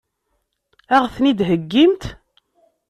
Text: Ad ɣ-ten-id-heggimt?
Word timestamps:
Ad 0.95 0.99
ɣ-ten-id-heggimt? 1.03 2.03